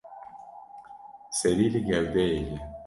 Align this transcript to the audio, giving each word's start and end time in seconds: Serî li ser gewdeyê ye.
Serî 1.39 1.67
li 1.73 1.79
ser 1.81 1.85
gewdeyê 1.89 2.39
ye. 2.49 2.55